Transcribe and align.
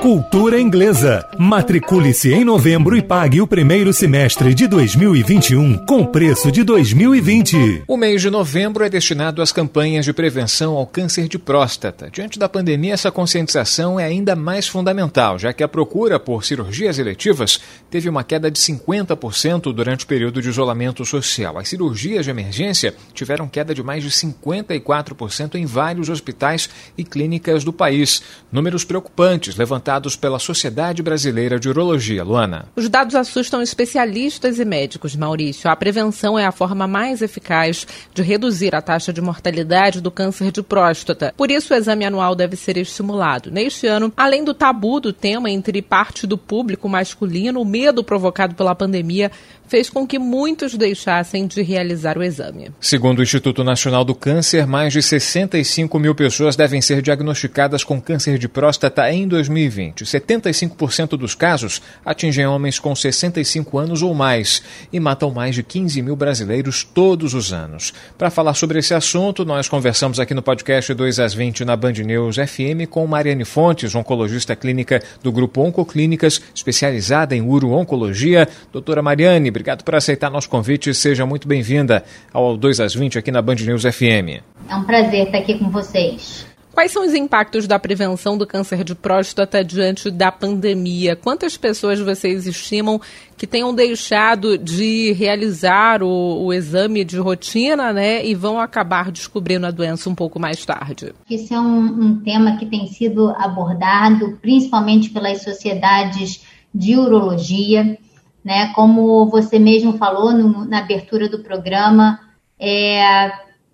Cultura 0.00 0.58
Inglesa. 0.58 1.28
Matricule-se 1.38 2.32
em 2.32 2.42
novembro 2.42 2.96
e 2.96 3.02
pague 3.02 3.42
o 3.42 3.46
primeiro 3.46 3.92
semestre 3.92 4.54
de 4.54 4.66
2021 4.66 5.84
com 5.84 6.06
preço 6.06 6.50
de 6.50 6.64
2020. 6.64 7.84
O 7.86 7.98
mês 7.98 8.22
de 8.22 8.30
novembro 8.30 8.82
é 8.82 8.88
destinado 8.88 9.42
às 9.42 9.52
campanhas 9.52 10.06
de 10.06 10.14
prevenção 10.14 10.74
ao 10.74 10.86
câncer 10.86 11.28
de 11.28 11.38
próstata. 11.38 12.08
Diante 12.10 12.38
da 12.38 12.48
pandemia, 12.48 12.94
essa 12.94 13.10
conscientização 13.10 14.00
é 14.00 14.04
ainda 14.04 14.34
mais 14.34 14.66
fundamental, 14.66 15.38
já 15.38 15.52
que 15.52 15.62
a 15.62 15.68
procura 15.68 16.18
por 16.18 16.46
cirurgias 16.46 16.98
eletivas 16.98 17.60
teve 17.90 18.08
uma 18.08 18.24
queda 18.24 18.50
de 18.50 18.58
50% 18.58 19.70
durante 19.70 20.06
o 20.06 20.08
período 20.08 20.40
de 20.40 20.48
isolamento 20.48 21.04
social. 21.04 21.58
As 21.58 21.68
cirurgias 21.68 22.24
de 22.24 22.30
emergência 22.30 22.94
tiveram 23.12 23.46
queda 23.46 23.74
de 23.74 23.82
mais 23.82 24.02
de 24.02 24.08
54% 24.08 25.56
em 25.56 25.66
vários 25.66 26.08
hospitais 26.08 26.70
e 26.96 27.04
clínicas 27.04 27.64
do 27.64 27.72
país. 27.72 28.22
Números 28.50 28.82
preocupantes 28.82 29.56
levantados 29.56 29.89
levantados 29.90 30.14
pela 30.14 30.38
Sociedade 30.38 31.02
Brasileira 31.02 31.58
de 31.58 31.68
Urologia. 31.68 32.22
Luana. 32.22 32.66
Os 32.76 32.88
dados 32.88 33.16
assustam 33.16 33.60
especialistas 33.60 34.60
e 34.60 34.64
médicos, 34.64 35.16
Maurício. 35.16 35.68
A 35.68 35.74
prevenção 35.74 36.38
é 36.38 36.46
a 36.46 36.52
forma 36.52 36.86
mais 36.86 37.22
eficaz 37.22 37.86
de 38.14 38.22
reduzir 38.22 38.74
a 38.74 38.80
taxa 38.80 39.12
de 39.12 39.20
mortalidade 39.20 40.00
do 40.00 40.10
câncer 40.10 40.52
de 40.52 40.62
próstata. 40.62 41.34
Por 41.36 41.50
isso, 41.50 41.74
o 41.74 41.76
exame 41.76 42.04
anual 42.04 42.36
deve 42.36 42.56
ser 42.56 42.76
estimulado. 42.76 43.50
Neste 43.50 43.88
ano, 43.88 44.12
além 44.16 44.44
do 44.44 44.54
tabu 44.54 45.00
do 45.00 45.12
tema 45.12 45.50
entre 45.50 45.82
parte 45.82 46.26
do 46.26 46.38
público 46.38 46.88
masculino, 46.88 47.60
o 47.60 47.64
medo 47.64 48.04
provocado 48.04 48.54
pela 48.54 48.74
pandemia 48.74 49.30
fez 49.70 49.88
com 49.88 50.04
que 50.04 50.18
muitos 50.18 50.74
deixassem 50.74 51.46
de 51.46 51.62
realizar 51.62 52.18
o 52.18 52.24
exame. 52.24 52.72
Segundo 52.80 53.20
o 53.20 53.22
Instituto 53.22 53.62
Nacional 53.62 54.04
do 54.04 54.16
Câncer, 54.16 54.66
mais 54.66 54.92
de 54.92 55.00
65 55.00 55.96
mil 55.98 56.12
pessoas 56.12 56.56
devem 56.56 56.80
ser 56.80 57.00
diagnosticadas 57.00 57.84
com 57.84 58.00
câncer 58.00 58.36
de 58.36 58.48
próstata 58.48 59.10
em 59.12 59.28
2020. 59.28 59.79
75% 59.88 61.16
dos 61.16 61.34
casos 61.34 61.80
atingem 62.04 62.46
homens 62.46 62.78
com 62.78 62.94
65 62.94 63.78
anos 63.78 64.02
ou 64.02 64.14
mais 64.14 64.62
e 64.92 65.00
matam 65.00 65.30
mais 65.30 65.54
de 65.54 65.62
15 65.62 66.02
mil 66.02 66.16
brasileiros 66.16 66.84
todos 66.84 67.34
os 67.34 67.52
anos. 67.52 67.92
Para 68.18 68.30
falar 68.30 68.54
sobre 68.54 68.78
esse 68.78 68.94
assunto, 68.94 69.44
nós 69.44 69.68
conversamos 69.68 70.20
aqui 70.20 70.34
no 70.34 70.42
podcast 70.42 70.92
2 70.92 71.20
às 71.20 71.34
20 71.34 71.64
na 71.64 71.76
Band 71.76 71.92
News 71.92 72.36
FM 72.36 72.88
com 72.88 73.06
Mariane 73.06 73.44
Fontes, 73.44 73.94
oncologista 73.94 74.54
clínica 74.54 75.02
do 75.22 75.32
Grupo 75.32 75.62
Oncoclínicas, 75.62 76.40
especializada 76.54 77.34
em 77.36 77.40
uro-oncologia. 77.40 78.48
Doutora 78.72 79.02
Mariane, 79.02 79.50
Obrigado 79.60 79.84
por 79.84 79.94
aceitar 79.94 80.30
nosso 80.30 80.48
convite 80.48 80.94
seja 80.94 81.26
muito 81.26 81.46
bem-vinda 81.46 82.02
ao 82.32 82.56
2 82.56 82.80
às 82.80 82.94
20 82.94 83.18
aqui 83.18 83.30
na 83.30 83.42
Band 83.42 83.56
News 83.56 83.82
FM. 83.82 84.42
É 84.68 84.74
um 84.74 84.84
prazer 84.84 85.26
estar 85.26 85.38
aqui 85.38 85.58
com 85.58 85.70
vocês. 85.70 86.46
Quais 86.80 86.92
são 86.92 87.04
os 87.04 87.12
impactos 87.12 87.66
da 87.66 87.78
prevenção 87.78 88.38
do 88.38 88.46
câncer 88.46 88.82
de 88.82 88.94
próstata 88.94 89.62
diante 89.62 90.10
da 90.10 90.32
pandemia? 90.32 91.14
Quantas 91.14 91.54
pessoas 91.54 92.00
vocês 92.00 92.46
estimam 92.46 92.98
que 93.36 93.46
tenham 93.46 93.74
deixado 93.74 94.56
de 94.56 95.12
realizar 95.12 96.02
o, 96.02 96.42
o, 96.42 96.54
exame 96.54 97.04
de 97.04 97.18
rotina, 97.18 97.92
né, 97.92 98.24
e 98.24 98.34
vão 98.34 98.58
acabar 98.58 99.10
descobrindo 99.10 99.66
a 99.66 99.70
doença 99.70 100.08
um 100.08 100.14
pouco 100.14 100.40
mais 100.40 100.64
tarde? 100.64 101.12
Esse 101.30 101.52
é 101.52 101.60
um, 101.60 101.84
um 101.84 102.20
tema 102.20 102.56
que 102.56 102.64
tem 102.64 102.86
sido 102.86 103.28
abordado 103.36 104.38
principalmente 104.40 105.10
pelas 105.10 105.42
sociedades 105.42 106.46
de 106.74 106.96
urologia 106.96 107.98
né? 108.42 108.72
Como 108.72 109.28
você 109.28 109.58
mesmo 109.58 109.98
falou 109.98 110.32
no, 110.32 110.64
na 110.64 110.78
abertura 110.78 111.28
do 111.28 111.40
programa, 111.40 112.18
é, 112.58 113.30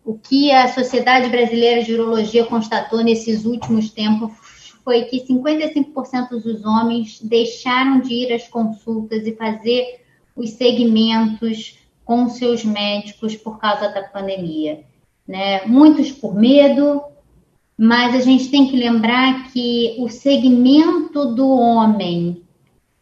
o 0.06 0.16
que 0.16 0.52
a 0.52 0.68
Sociedade 0.68 1.28
Brasileira 1.28 1.82
de 1.82 1.92
Urologia 1.92 2.44
constatou 2.44 3.02
nesses 3.02 3.44
últimos 3.44 3.90
tempos 3.90 4.32
foi 4.84 5.02
que 5.02 5.26
55% 5.26 6.40
dos 6.40 6.64
homens 6.64 7.20
deixaram 7.20 7.98
de 7.98 8.14
ir 8.14 8.32
às 8.32 8.46
consultas 8.46 9.26
e 9.26 9.34
fazer 9.34 10.04
os 10.36 10.50
segmentos 10.50 11.76
com 12.04 12.28
seus 12.28 12.64
médicos 12.64 13.34
por 13.34 13.58
causa 13.58 13.88
da 13.88 14.04
pandemia. 14.04 14.84
Né? 15.26 15.64
Muitos 15.66 16.12
por 16.12 16.36
medo, 16.36 17.02
mas 17.76 18.14
a 18.14 18.20
gente 18.20 18.48
tem 18.48 18.68
que 18.68 18.76
lembrar 18.76 19.50
que 19.50 19.96
o 19.98 20.08
segmento 20.08 21.34
do 21.34 21.48
homem 21.48 22.44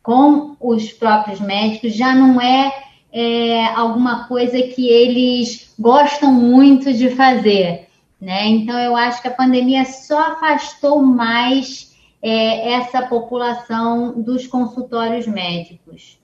com 0.03 0.56
os 0.59 0.91
próprios 0.91 1.38
médicos 1.38 1.94
já 1.94 2.15
não 2.15 2.41
é, 2.41 2.84
é 3.16 3.66
alguma 3.66 4.26
coisa 4.26 4.60
que 4.60 4.88
eles 4.88 5.72
gostam 5.78 6.32
muito 6.32 6.92
de 6.92 7.10
fazer. 7.10 7.86
Né? 8.20 8.48
Então, 8.48 8.76
eu 8.76 8.97
acho 8.97 9.22
que 9.22 9.28
a 9.28 9.34
pandemia 9.34 9.84
só 9.84 10.32
afastou 10.32 11.00
mais 11.00 11.94
é, 12.20 12.72
essa 12.72 13.03
população 13.03 14.20
dos 14.20 14.48
consultórios 14.48 15.28
médicos. 15.28 16.19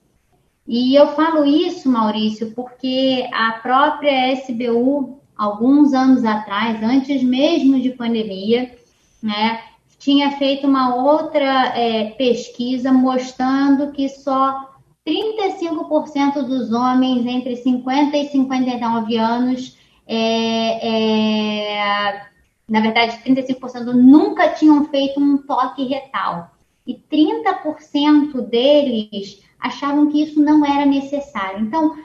E 0.67 0.93
eu 0.93 1.07
falo 1.15 1.45
isso, 1.45 1.89
Maurício, 1.89 2.51
porque 2.51 3.29
a 3.33 3.53
própria 3.53 4.33
SBU, 4.33 5.21
alguns 5.37 5.93
anos 5.93 6.25
atrás, 6.25 6.83
antes 6.83 7.23
mesmo 7.23 7.79
de 7.79 7.91
pandemia, 7.91 8.75
né, 9.23 9.61
tinha 9.97 10.31
feito 10.31 10.67
uma 10.67 10.95
outra 10.95 11.77
é, 11.77 12.11
pesquisa 12.11 12.91
mostrando 12.91 13.91
que 13.91 14.09
só 14.09 14.70
35% 15.07 16.43
dos 16.43 16.71
homens 16.71 17.25
entre 17.25 17.55
50 17.55 18.17
e 18.17 18.29
59 18.29 19.17
anos, 19.17 19.77
é, 20.07 20.87
é, 20.87 22.25
na 22.69 22.81
verdade, 22.81 23.17
35% 23.25 23.93
nunca 23.93 24.49
tinham 24.49 24.85
feito 24.85 25.19
um 25.19 25.37
toque 25.37 25.85
retal. 25.85 26.51
E 26.85 26.95
30% 26.95 28.41
deles 28.41 29.41
achavam 29.59 30.09
que 30.09 30.21
isso 30.21 30.39
não 30.39 30.65
era 30.65 30.85
necessário. 30.85 31.61
Então, 31.61 31.95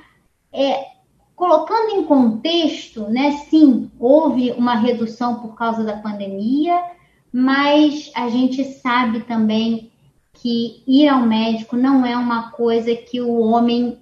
é, 0.52 0.96
colocando 1.34 1.96
em 1.96 2.04
contexto, 2.04 3.08
né, 3.08 3.32
sim, 3.50 3.90
houve 3.98 4.52
uma 4.52 4.74
redução 4.74 5.36
por 5.36 5.54
causa 5.54 5.84
da 5.84 5.96
pandemia, 5.98 6.82
mas 7.32 8.10
a 8.14 8.28
gente 8.30 8.64
sabe 8.64 9.20
também 9.20 9.90
que 10.40 10.82
ir 10.86 11.08
ao 11.08 11.20
médico 11.20 11.76
não 11.76 12.04
é 12.04 12.16
uma 12.16 12.50
coisa 12.50 12.94
que 12.94 13.20
o 13.20 13.40
homem 13.40 13.98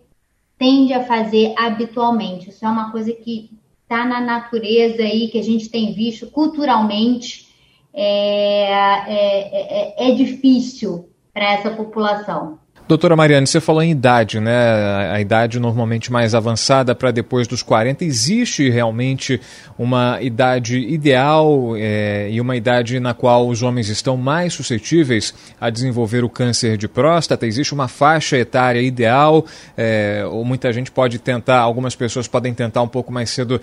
tende 0.59 0.93
a 0.93 1.05
fazer 1.05 1.55
habitualmente. 1.57 2.51
Isso 2.51 2.65
é 2.65 2.69
uma 2.69 2.91
coisa 2.91 3.13
que 3.13 3.51
está 3.83 4.05
na 4.05 4.21
natureza 4.21 5.03
aí, 5.03 5.29
que 5.29 5.39
a 5.39 5.43
gente 5.43 5.69
tem 5.69 5.93
visto 5.93 6.27
culturalmente. 6.29 7.49
É, 7.93 8.73
é, 9.07 10.07
é, 10.07 10.11
é 10.11 10.15
difícil 10.15 11.09
para 11.33 11.53
essa 11.53 11.71
população. 11.71 12.59
Doutora 12.87 13.17
Mariane, 13.17 13.47
você 13.47 13.63
falou 13.63 13.83
em 13.83 13.91
idade, 13.91 14.39
né? 14.39 15.11
A, 15.11 15.19
idade 15.19 15.59
normalmente 15.59 16.13
mais 16.13 16.35
avançada 16.35 16.95
para 16.95 17.11
depois 17.11 17.49
dos 17.49 17.63
40. 17.63 18.05
Existe 18.05 18.69
realmente 18.69 19.41
uma 19.79 20.21
idade 20.21 20.79
ideal 20.79 21.75
é, 21.77 22.29
e 22.31 22.39
uma 22.43 22.55
idade 22.55 23.01
na 23.01 23.15
qual 23.15 23.49
os 23.49 23.63
homens 23.63 23.89
estão 23.89 24.19
mais 24.19 24.53
suscetíveis 24.53 25.33
a 25.59 25.71
desenvolver 25.71 26.25
o 26.25 26.29
câncer 26.29 26.77
de 26.77 26.87
próstata? 26.87 27.47
Existe 27.47 27.73
uma 27.73 27.89
faixa 27.89 28.37
etária 28.37 28.83
ideal? 28.83 29.47
É, 29.75 30.23
ou 30.31 30.45
muita 30.45 30.71
gente 30.71 30.91
pode 30.91 31.19
tentar, 31.19 31.61
algumas 31.61 31.97
pessoas 31.97 32.29
podem 32.29 32.53
tentar 32.53 32.83
um 32.83 32.89
pouco 32.89 33.11
mais 33.11 33.31
cedo 33.31 33.63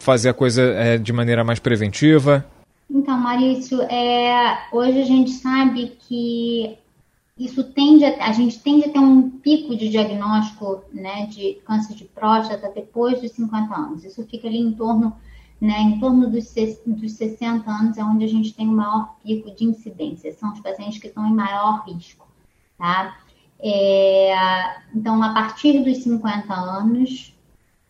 fazer 0.00 0.30
a 0.30 0.34
coisa 0.34 0.62
é, 0.62 0.98
de 0.98 1.12
maneira 1.12 1.44
mais 1.44 1.60
preventiva? 1.60 2.44
Então, 2.90 3.16
Maurício, 3.16 3.80
é, 3.82 4.58
hoje 4.72 5.02
a 5.02 5.04
gente 5.04 5.30
sabe 5.30 5.92
que 6.08 6.76
isso 7.38 7.62
tende 7.64 8.04
a, 8.04 8.26
a 8.26 8.32
gente 8.32 8.58
tende 8.60 8.88
a 8.88 8.92
ter 8.92 8.98
um 8.98 9.30
pico 9.30 9.76
de 9.76 9.88
diagnóstico 9.90 10.84
né, 10.92 11.26
de 11.26 11.54
câncer 11.66 11.94
de 11.94 12.04
próstata 12.04 12.70
depois 12.74 13.20
dos 13.20 13.32
50 13.32 13.74
anos. 13.74 14.04
Isso 14.04 14.24
fica 14.26 14.48
ali 14.48 14.58
em 14.58 14.72
torno, 14.72 15.14
né, 15.60 15.78
em 15.80 16.00
torno 16.00 16.30
dos, 16.30 16.54
dos 16.86 17.12
60 17.12 17.70
anos, 17.70 17.98
é 17.98 18.04
onde 18.04 18.24
a 18.24 18.28
gente 18.28 18.54
tem 18.54 18.66
o 18.66 18.72
maior 18.72 19.16
pico 19.22 19.54
de 19.54 19.64
incidência. 19.64 20.32
São 20.32 20.52
os 20.52 20.60
pacientes 20.60 20.98
que 20.98 21.08
estão 21.08 21.26
em 21.26 21.34
maior 21.34 21.84
risco. 21.86 22.26
Tá? 22.78 23.18
É, 23.58 24.34
então, 24.94 25.22
a 25.22 25.34
partir 25.34 25.82
dos 25.84 25.98
50 25.98 26.54
anos, 26.54 27.34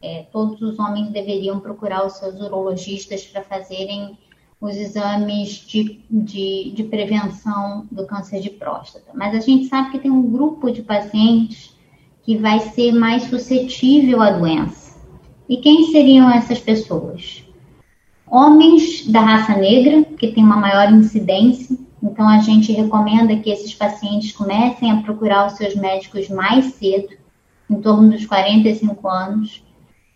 é, 0.03 0.25
todos 0.33 0.61
os 0.61 0.79
homens 0.79 1.11
deveriam 1.11 1.61
procurar 1.61 2.05
os 2.05 2.15
seus 2.15 2.41
urologistas 2.41 3.25
para 3.27 3.43
fazerem 3.43 4.19
os 4.61 4.75
exames 4.77 5.51
de, 5.67 6.01
de, 6.11 6.73
de, 6.75 6.85
prevenção 6.85 7.87
do 7.91 8.07
câncer 8.07 8.41
de 8.41 8.51
próstata. 8.51 9.11
Mas 9.15 9.35
a 9.35 9.41
gente 9.41 9.67
sabe 9.67 9.91
que 9.91 9.99
tem 9.99 10.11
um 10.11 10.31
grupo 10.31 10.71
de 10.71 10.83
pacientes 10.83 11.77
que 12.23 12.37
vai 12.37 12.59
ser 12.61 12.93
mais 12.93 13.25
suscetível 13.25 14.21
à 14.21 14.31
doença. 14.31 14.97
E 15.49 15.59
quem 15.59 15.91
seriam 15.93 16.31
essas 16.31 16.59
pessoas? 16.59 17.45
Homens 18.27 19.07
da 19.07 19.21
raça 19.21 19.57
negra, 19.57 20.03
que 20.03 20.33
tem 20.33 20.43
uma 20.43 20.57
maior 20.57 20.93
incidência 20.93 21.77
Então, 22.03 22.29
a 22.29 22.39
gente 22.39 22.73
recomenda 22.73 23.37
que 23.37 23.51
esses 23.51 23.75
pacientes 23.75 24.33
comecem 24.33 24.91
a 24.91 25.03
procurar 25.03 25.47
os 25.47 25.55
seus 25.55 25.75
médicos 25.75 26.29
mais 26.29 26.75
cedo, 26.75 27.09
em 27.71 27.81
torno 27.81 28.11
dos 28.11 28.27
45 28.27 29.09
anos. 29.09 29.63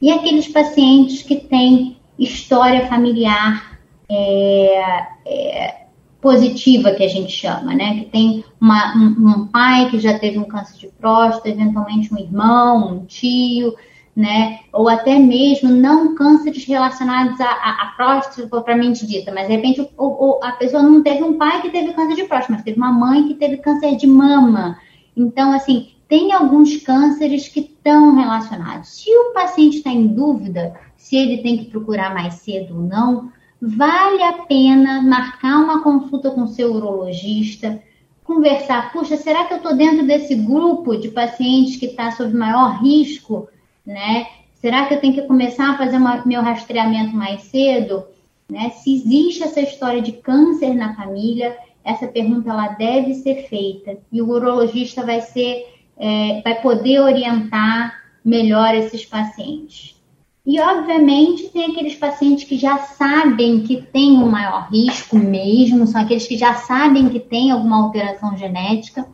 E 0.00 0.10
aqueles 0.10 0.48
pacientes 0.48 1.22
que 1.22 1.36
têm 1.36 1.96
história 2.18 2.86
familiar 2.86 3.79
é, 4.10 5.06
é, 5.24 5.86
positiva, 6.20 6.92
que 6.92 7.04
a 7.04 7.08
gente 7.08 7.32
chama, 7.32 7.72
né? 7.74 8.00
Que 8.00 8.04
tem 8.06 8.44
uma, 8.60 8.96
um, 8.96 9.28
um, 9.28 9.46
pai 9.46 9.88
que 9.88 10.00
já 10.00 10.18
teve 10.18 10.38
um 10.38 10.44
câncer 10.44 10.76
de 10.78 10.88
próstata, 10.88 11.48
eventualmente 11.48 12.12
um 12.12 12.18
irmão, 12.18 12.94
um 12.94 13.06
tio, 13.06 13.74
né? 14.14 14.58
Ou 14.72 14.88
até 14.88 15.18
mesmo 15.18 15.70
não 15.70 16.14
cânceres 16.14 16.64
relacionados 16.64 17.40
à, 17.40 17.94
próstata 17.96 18.48
propriamente 18.48 19.06
dita, 19.06 19.32
mas 19.32 19.46
de 19.46 19.54
repente 19.54 19.80
o, 19.80 19.88
o, 19.96 20.40
a 20.42 20.52
pessoa 20.52 20.82
não 20.82 21.02
teve 21.02 21.22
um 21.22 21.38
pai 21.38 21.62
que 21.62 21.70
teve 21.70 21.92
câncer 21.92 22.16
de 22.16 22.24
próstata, 22.24 22.54
mas 22.54 22.62
teve 22.62 22.76
uma 22.76 22.92
mãe 22.92 23.28
que 23.28 23.34
teve 23.34 23.58
câncer 23.58 23.96
de 23.96 24.06
mama. 24.06 24.78
Então, 25.16 25.52
assim, 25.52 25.90
tem 26.08 26.32
alguns 26.32 26.76
cânceres 26.78 27.48
que 27.48 27.60
estão 27.60 28.16
relacionados. 28.16 28.88
Se 29.00 29.10
o 29.10 29.32
paciente 29.32 29.78
está 29.78 29.90
em 29.90 30.08
dúvida 30.08 30.74
se 30.96 31.16
ele 31.16 31.38
tem 31.38 31.56
que 31.56 31.64
procurar 31.64 32.12
mais 32.12 32.34
cedo 32.34 32.76
ou 32.76 32.82
não, 32.82 33.32
vale 33.60 34.22
a 34.22 34.32
pena 34.44 35.02
marcar 35.02 35.58
uma 35.58 35.82
consulta 35.82 36.30
com 36.30 36.46
seu 36.46 36.72
urologista, 36.74 37.82
conversar. 38.24 38.92
Puxa, 38.92 39.16
será 39.16 39.44
que 39.44 39.54
eu 39.54 39.58
estou 39.58 39.76
dentro 39.76 40.06
desse 40.06 40.34
grupo 40.34 40.96
de 40.96 41.08
pacientes 41.08 41.76
que 41.76 41.86
está 41.86 42.10
sob 42.12 42.34
maior 42.34 42.82
risco? 42.82 43.48
né? 43.90 44.26
Será 44.54 44.86
que 44.86 44.94
eu 44.94 45.00
tenho 45.00 45.14
que 45.14 45.22
começar 45.22 45.70
a 45.70 45.78
fazer 45.78 45.96
uma, 45.96 46.24
meu 46.24 46.42
rastreamento 46.42 47.14
mais 47.14 47.42
cedo? 47.42 48.04
Né? 48.48 48.70
Se 48.70 48.94
existe 48.94 49.42
essa 49.42 49.60
história 49.60 50.02
de 50.02 50.12
câncer 50.12 50.74
na 50.74 50.94
família, 50.94 51.56
essa 51.84 52.06
pergunta 52.06 52.50
ela 52.50 52.68
deve 52.68 53.14
ser 53.14 53.48
feita 53.48 53.98
e 54.12 54.20
o 54.20 54.28
urologista 54.28 55.04
vai 55.04 55.20
ser, 55.20 55.66
é, 55.96 56.42
vai 56.42 56.60
poder 56.60 57.00
orientar 57.00 58.00
melhor 58.24 58.74
esses 58.74 59.04
pacientes. 59.04 59.99
E 60.46 60.58
obviamente 60.58 61.48
tem 61.48 61.66
aqueles 61.66 61.94
pacientes 61.94 62.44
que 62.44 62.56
já 62.56 62.78
sabem 62.78 63.60
que 63.60 63.82
tem 63.82 64.12
um 64.12 64.30
maior 64.30 64.68
risco 64.70 65.16
mesmo, 65.16 65.86
são 65.86 66.00
aqueles 66.00 66.26
que 66.26 66.38
já 66.38 66.54
sabem 66.54 67.08
que 67.08 67.20
tem 67.20 67.50
alguma 67.50 67.84
alteração 67.84 68.36
genética, 68.36 69.06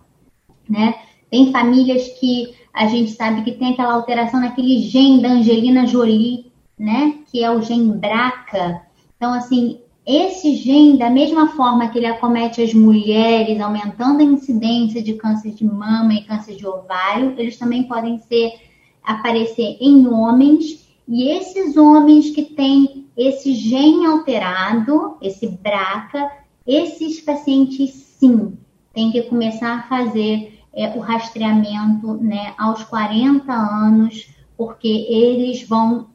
né? 0.69 0.95
Tem 1.31 1.51
famílias 1.51 2.09
que 2.21 2.55
a 2.73 2.87
gente 2.87 3.11
sabe 3.13 3.43
que 3.43 3.53
tem 3.53 3.73
aquela 3.73 3.95
alteração 3.95 4.41
naquele 4.41 4.81
gene 4.81 5.21
da 5.21 5.31
Angelina 5.31 5.87
Jolie, 5.87 6.53
né? 6.79 7.15
Que 7.31 7.43
é 7.43 7.51
o 7.51 7.61
gene 7.61 7.93
BRCA. 7.93 8.83
Então, 9.17 9.33
assim, 9.33 9.81
esse 10.07 10.55
gene, 10.55 10.97
da 10.97 11.11
mesma 11.11 11.49
forma 11.49 11.89
que 11.89 11.99
ele 11.99 12.07
acomete 12.07 12.63
as 12.63 12.73
mulheres, 12.73 13.61
aumentando 13.61 14.21
a 14.21 14.25
incidência 14.25 15.03
de 15.03 15.15
câncer 15.15 15.53
de 15.53 15.65
mama 15.65 16.15
e 16.15 16.23
câncer 16.23 16.55
de 16.55 16.65
ovário, 16.65 17.35
eles 17.37 17.59
também 17.59 17.83
podem 17.83 18.19
ser 18.21 18.53
aparecer 19.03 19.77
em 19.81 20.07
homens. 20.07 20.86
E 21.09 21.29
esses 21.29 21.77
homens 21.77 22.31
que 22.31 22.43
têm 22.43 23.07
esse 23.17 23.55
gene 23.55 24.07
alterado, 24.07 25.17
esse 25.23 25.47
BRCA, 25.47 26.31
esses 26.67 27.21
pacientes 27.21 27.93
sim 27.93 28.59
têm 28.93 29.13
que 29.13 29.23
começar 29.23 29.79
a 29.79 29.83
fazer 29.83 30.61
é, 30.75 30.89
o 30.97 31.01
rastreamento 31.01 32.15
né, 32.15 32.55
aos 32.59 32.83
40 32.85 33.53
anos, 33.53 34.29
porque 34.57 34.89
eles 34.89 35.63
vão 35.63 36.09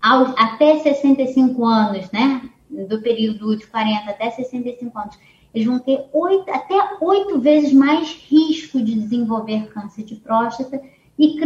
até 0.00 0.78
65 0.80 1.64
anos, 1.64 2.10
né? 2.12 2.42
Do 2.68 3.00
período 3.00 3.56
de 3.56 3.66
40 3.66 4.10
até 4.10 4.30
65 4.30 4.98
anos, 4.98 5.18
eles 5.54 5.66
vão 5.66 5.78
ter 5.78 6.04
8, 6.12 6.50
até 6.50 6.74
oito 7.00 7.40
vezes 7.40 7.72
mais 7.72 8.12
risco 8.28 8.82
de 8.82 8.94
desenvolver 8.94 9.68
câncer 9.68 10.04
de 10.04 10.16
próstata 10.16 10.82
e 11.18 11.36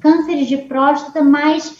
cânceres 0.00 0.48
de 0.48 0.56
próstata 0.58 1.22
mais 1.22 1.78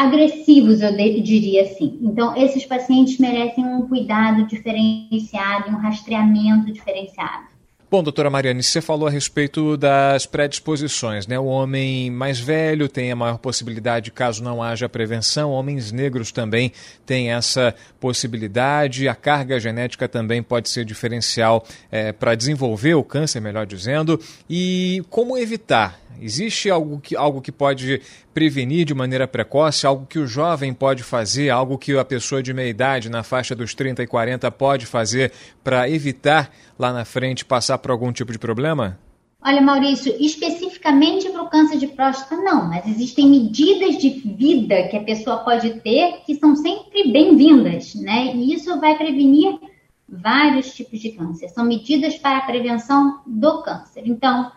agressivos, 0.00 0.80
eu 0.80 0.96
diria 1.20 1.62
assim. 1.62 1.98
Então, 2.00 2.34
esses 2.34 2.64
pacientes 2.64 3.18
merecem 3.18 3.66
um 3.66 3.86
cuidado 3.86 4.46
diferenciado, 4.46 5.68
um 5.68 5.76
rastreamento 5.76 6.72
diferenciado. 6.72 7.49
Bom, 7.90 8.04
doutora 8.04 8.30
Mariane, 8.30 8.62
você 8.62 8.80
falou 8.80 9.08
a 9.08 9.10
respeito 9.10 9.76
das 9.76 10.24
predisposições, 10.24 11.26
né? 11.26 11.40
O 11.40 11.46
homem 11.46 12.08
mais 12.08 12.38
velho 12.38 12.88
tem 12.88 13.10
a 13.10 13.16
maior 13.16 13.38
possibilidade 13.38 14.12
caso 14.12 14.44
não 14.44 14.62
haja 14.62 14.88
prevenção, 14.88 15.50
homens 15.50 15.90
negros 15.90 16.30
também 16.30 16.70
têm 17.04 17.32
essa 17.32 17.74
possibilidade, 17.98 19.08
a 19.08 19.14
carga 19.16 19.58
genética 19.58 20.06
também 20.06 20.40
pode 20.40 20.68
ser 20.68 20.84
diferencial 20.84 21.66
é, 21.90 22.12
para 22.12 22.36
desenvolver 22.36 22.94
o 22.94 23.02
câncer, 23.02 23.40
melhor 23.40 23.66
dizendo. 23.66 24.20
E 24.48 25.02
como 25.10 25.36
evitar? 25.36 25.98
Existe 26.20 26.68
algo 26.68 27.00
que, 27.00 27.16
algo 27.16 27.40
que 27.40 27.50
pode 27.50 28.02
prevenir 28.34 28.84
de 28.84 28.94
maneira 28.94 29.26
precoce, 29.26 29.86
algo 29.86 30.06
que 30.06 30.18
o 30.18 30.26
jovem 30.26 30.72
pode 30.74 31.02
fazer, 31.02 31.48
algo 31.48 31.78
que 31.78 31.96
a 31.96 32.04
pessoa 32.04 32.42
de 32.42 32.52
meia 32.52 32.68
idade, 32.68 33.08
na 33.08 33.22
faixa 33.22 33.54
dos 33.54 33.74
30 33.74 34.02
e 34.02 34.06
40, 34.06 34.50
pode 34.50 34.86
fazer 34.86 35.32
para 35.64 35.88
evitar 35.88 36.52
lá 36.78 36.92
na 36.92 37.04
frente 37.04 37.44
passar 37.44 37.78
por 37.80 37.90
algum 37.90 38.12
tipo 38.12 38.32
de 38.32 38.38
problema? 38.38 38.98
Olha, 39.42 39.62
Maurício, 39.62 40.14
especificamente 40.20 41.30
para 41.30 41.42
o 41.42 41.48
câncer 41.48 41.78
de 41.78 41.86
próstata, 41.86 42.36
não, 42.36 42.68
mas 42.68 42.86
existem 42.86 43.26
medidas 43.26 43.96
de 43.96 44.10
vida 44.10 44.88
que 44.88 44.96
a 44.96 45.02
pessoa 45.02 45.38
pode 45.38 45.80
ter 45.80 46.20
que 46.26 46.34
são 46.34 46.54
sempre 46.54 47.10
bem-vindas, 47.10 47.94
né? 47.94 48.34
E 48.34 48.52
isso 48.52 48.78
vai 48.78 48.98
prevenir 48.98 49.58
vários 50.06 50.74
tipos 50.74 51.00
de 51.00 51.12
câncer. 51.12 51.48
São 51.48 51.64
medidas 51.64 52.18
para 52.18 52.38
a 52.38 52.42
prevenção 52.42 53.22
do 53.26 53.62
câncer. 53.62 54.02
Então, 54.04 54.52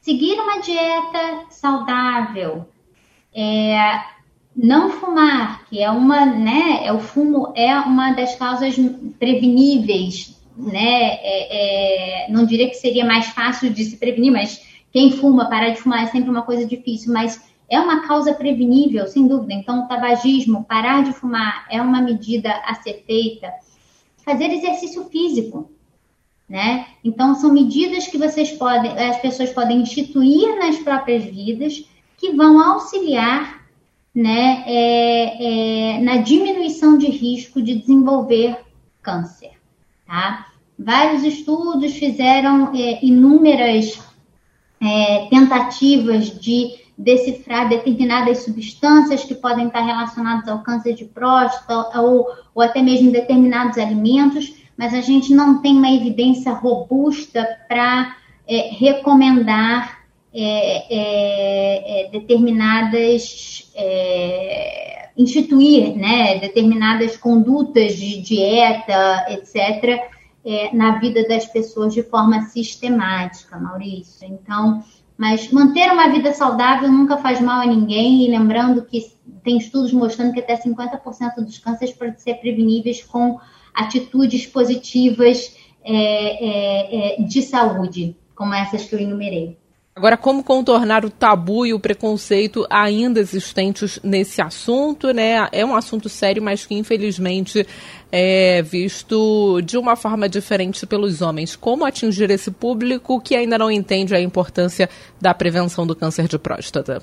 seguir 0.00 0.38
uma 0.38 0.60
dieta 0.60 1.46
saudável, 1.50 2.68
é, 3.34 4.02
não 4.54 4.90
fumar, 4.90 5.64
que 5.66 5.82
é 5.82 5.90
uma, 5.90 6.26
né, 6.26 6.84
é 6.84 6.92
o 6.92 7.00
fumo 7.00 7.52
é 7.56 7.74
uma 7.80 8.12
das 8.12 8.36
causas 8.36 8.76
preveníveis, 9.18 10.40
né, 10.56 11.18
é, 11.22 12.26
é, 12.26 12.30
não 12.30 12.44
diria 12.44 12.68
que 12.68 12.74
seria 12.74 13.04
mais 13.04 13.26
fácil 13.26 13.70
de 13.70 13.84
se 13.84 13.96
prevenir, 13.96 14.32
mas 14.32 14.62
quem 14.92 15.12
fuma, 15.12 15.48
parar 15.48 15.70
de 15.70 15.80
fumar 15.80 16.04
é 16.04 16.06
sempre 16.06 16.30
uma 16.30 16.42
coisa 16.42 16.66
difícil, 16.66 17.12
mas 17.12 17.40
é 17.68 17.80
uma 17.80 18.06
causa 18.06 18.34
prevenível, 18.34 19.06
sem 19.06 19.26
dúvida. 19.26 19.54
Então, 19.54 19.84
o 19.84 19.88
tabagismo, 19.88 20.64
parar 20.64 21.02
de 21.02 21.12
fumar 21.12 21.66
é 21.70 21.80
uma 21.80 22.02
medida 22.02 22.52
a 22.66 22.74
ser 22.74 23.02
feita. 23.06 23.50
Fazer 24.24 24.50
exercício 24.50 25.04
físico, 25.04 25.70
né? 26.52 26.86
Então 27.02 27.34
são 27.34 27.50
medidas 27.50 28.06
que 28.06 28.18
vocês 28.18 28.52
podem, 28.52 28.92
as 28.92 29.16
pessoas 29.22 29.50
podem 29.50 29.80
instituir 29.80 30.58
nas 30.58 30.78
próprias 30.80 31.24
vidas 31.24 31.82
que 32.18 32.32
vão 32.32 32.60
auxiliar, 32.60 33.66
né, 34.14 34.62
é, 34.66 35.94
é, 35.96 36.00
na 36.00 36.18
diminuição 36.18 36.98
de 36.98 37.06
risco 37.06 37.62
de 37.62 37.76
desenvolver 37.76 38.58
câncer, 39.00 39.52
tá? 40.12 40.46
Vários 40.78 41.24
estudos 41.24 41.94
fizeram 41.94 42.74
é, 42.74 43.02
inúmeras 43.02 43.98
é, 44.78 45.26
tentativas 45.30 46.38
de 46.38 46.82
decifrar 46.98 47.66
determinadas 47.70 48.44
substâncias 48.44 49.24
que 49.24 49.34
podem 49.34 49.68
estar 49.68 49.80
relacionadas 49.80 50.46
ao 50.48 50.62
câncer 50.62 50.94
de 50.94 51.06
próstata 51.06 51.98
ou, 52.02 52.26
ou 52.54 52.62
até 52.62 52.82
mesmo 52.82 53.10
determinados 53.10 53.78
alimentos 53.78 54.60
mas 54.76 54.92
a 54.94 55.00
gente 55.00 55.32
não 55.32 55.62
tem 55.62 55.76
uma 55.76 55.90
evidência 55.90 56.52
robusta 56.52 57.46
para 57.66 58.14
é, 58.46 58.70
recomendar 58.74 60.02
é, 60.34 60.94
é, 60.94 62.06
é 62.06 62.10
determinadas 62.10 63.70
é, 63.74 64.91
instituir 65.16 65.96
né, 65.96 66.38
determinadas 66.38 67.16
condutas 67.16 67.96
de 67.96 68.20
dieta, 68.22 69.26
etc., 69.28 70.10
é, 70.44 70.74
na 70.74 70.98
vida 70.98 71.26
das 71.28 71.46
pessoas 71.46 71.94
de 71.94 72.02
forma 72.02 72.42
sistemática, 72.42 73.58
Maurício. 73.58 74.26
Então, 74.26 74.82
mas 75.16 75.52
manter 75.52 75.90
uma 75.92 76.08
vida 76.08 76.32
saudável 76.32 76.90
nunca 76.90 77.16
faz 77.16 77.40
mal 77.40 77.60
a 77.60 77.66
ninguém, 77.66 78.24
e 78.24 78.30
lembrando 78.30 78.84
que 78.84 79.12
tem 79.44 79.56
estudos 79.58 79.92
mostrando 79.92 80.32
que 80.32 80.40
até 80.40 80.56
50% 80.56 81.36
dos 81.36 81.58
cânceres 81.58 81.94
podem 81.94 82.16
ser 82.16 82.34
preveníveis 82.34 83.02
com 83.02 83.38
atitudes 83.72 84.46
positivas 84.46 85.56
é, 85.84 85.94
é, 85.94 87.20
é, 87.20 87.22
de 87.22 87.42
saúde, 87.42 88.16
como 88.34 88.54
essas 88.54 88.84
que 88.84 88.94
eu 88.94 89.00
enumerei. 89.00 89.56
Agora, 89.94 90.16
como 90.16 90.42
contornar 90.42 91.04
o 91.04 91.10
tabu 91.10 91.66
e 91.66 91.74
o 91.74 91.78
preconceito 91.78 92.66
ainda 92.70 93.20
existentes 93.20 94.00
nesse 94.02 94.40
assunto, 94.40 95.12
né? 95.12 95.46
É 95.52 95.66
um 95.66 95.76
assunto 95.76 96.08
sério, 96.08 96.42
mas 96.42 96.64
que 96.64 96.74
infelizmente 96.74 97.66
é 98.10 98.62
visto 98.62 99.60
de 99.60 99.76
uma 99.76 99.94
forma 99.94 100.30
diferente 100.30 100.86
pelos 100.86 101.20
homens. 101.20 101.54
Como 101.54 101.84
atingir 101.84 102.30
esse 102.30 102.50
público 102.50 103.20
que 103.20 103.36
ainda 103.36 103.58
não 103.58 103.70
entende 103.70 104.14
a 104.14 104.20
importância 104.20 104.88
da 105.20 105.34
prevenção 105.34 105.86
do 105.86 105.94
câncer 105.94 106.26
de 106.26 106.38
próstata? 106.38 107.02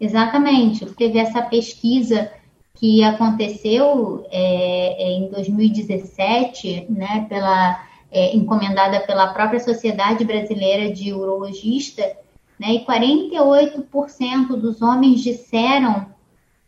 Exatamente. 0.00 0.86
Teve 0.94 1.18
essa 1.18 1.42
pesquisa 1.42 2.30
que 2.76 3.02
aconteceu 3.02 4.24
é, 4.30 5.08
é 5.08 5.10
em 5.10 5.28
2017, 5.28 6.86
né, 6.88 7.26
pela 7.28 7.84
é, 8.12 8.34
encomendada 8.36 9.00
pela 9.00 9.32
própria 9.34 9.58
Sociedade 9.58 10.24
Brasileira 10.24 10.92
de 10.92 11.12
Urologista, 11.12 12.16
né, 12.58 12.74
e 12.74 12.84
48% 12.84 14.48
dos 14.56 14.82
homens 14.82 15.20
disseram 15.20 16.06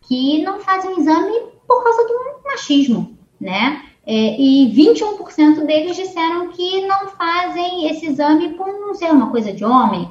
que 0.02 0.42
não 0.42 0.60
fazem 0.60 0.98
exame 0.98 1.32
por 1.66 1.82
causa 1.82 2.04
do 2.04 2.42
machismo, 2.44 3.16
né? 3.40 3.82
É, 4.06 4.40
e 4.40 4.72
21% 4.74 5.66
deles 5.66 5.94
disseram 5.94 6.48
que 6.48 6.86
não 6.86 7.08
fazem 7.08 7.88
esse 7.88 8.06
exame 8.06 8.50
por 8.50 8.66
não 8.66 8.94
ser 8.94 9.12
uma 9.12 9.30
coisa 9.30 9.52
de 9.52 9.64
homem. 9.64 10.10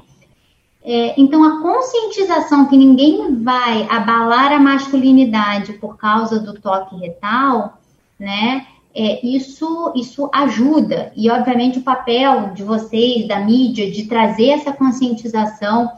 É, 0.83 1.19
então, 1.19 1.43
a 1.43 1.61
conscientização 1.61 2.67
que 2.67 2.77
ninguém 2.77 3.43
vai 3.43 3.85
abalar 3.89 4.53
a 4.53 4.59
masculinidade 4.59 5.73
por 5.73 5.97
causa 5.97 6.39
do 6.39 6.53
toque 6.59 6.95
retal, 6.95 7.79
né? 8.17 8.65
É, 8.93 9.25
isso, 9.25 9.93
isso 9.95 10.29
ajuda. 10.33 11.11
E, 11.15 11.29
obviamente, 11.29 11.79
o 11.79 11.83
papel 11.83 12.53
de 12.53 12.63
vocês, 12.63 13.27
da 13.27 13.39
mídia, 13.39 13.91
de 13.91 14.05
trazer 14.05 14.49
essa 14.49 14.73
conscientização 14.73 15.91